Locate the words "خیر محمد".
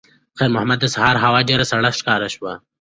0.37-0.77